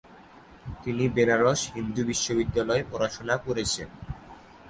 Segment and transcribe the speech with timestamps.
[0.83, 3.89] তিনি বেনারস হিন্দু বিশ্ববিদ্যালয়ে পড়াশোনা করেছেন।